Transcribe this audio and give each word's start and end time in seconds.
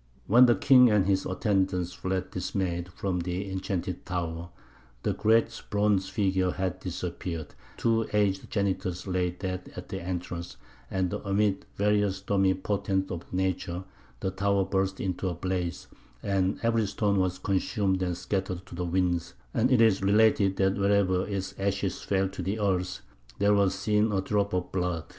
"When 0.26 0.46
the 0.46 0.54
king 0.54 0.90
and 0.90 1.04
his 1.04 1.26
attendants 1.26 1.92
fled 1.92 2.30
dismayed 2.30 2.88
from 2.90 3.18
the 3.18 3.50
enchanted 3.52 4.06
tower, 4.06 4.48
the 5.02 5.12
great 5.12 5.60
bronze 5.68 6.08
figure 6.08 6.52
had 6.52 6.80
disappeared, 6.80 7.48
the 7.76 7.82
two 7.82 8.08
aged 8.14 8.48
janitors 8.50 9.06
lay 9.06 9.28
dead 9.32 9.70
at 9.76 9.90
the 9.90 10.00
entrance, 10.00 10.56
and 10.90 11.12
amid 11.12 11.66
various 11.76 12.16
stormy 12.16 12.54
portents 12.54 13.10
of 13.10 13.30
nature 13.30 13.84
the 14.20 14.30
tower 14.30 14.64
burst 14.64 15.00
into 15.00 15.28
a 15.28 15.34
blaze, 15.34 15.86
and 16.22 16.58
every 16.62 16.86
stone 16.86 17.18
was 17.18 17.38
consumed 17.38 18.02
and 18.02 18.16
scattered 18.16 18.64
to 18.64 18.74
the 18.74 18.86
winds; 18.86 19.34
and 19.52 19.70
it 19.70 19.82
is 19.82 20.00
related 20.00 20.56
that 20.56 20.76
wherever 20.78 21.26
its 21.26 21.54
ashes 21.58 22.00
fell 22.00 22.26
to 22.30 22.40
the 22.40 22.58
earth 22.58 23.02
there 23.38 23.52
was 23.52 23.74
seen 23.74 24.12
a 24.12 24.22
drop 24.22 24.54
of 24.54 24.72
blood. 24.72 25.12